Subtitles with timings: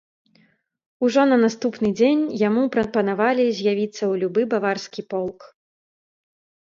[1.07, 5.39] Ужо на наступны дзень яму прапанавалі з'явіцца ў любы баварскі полк.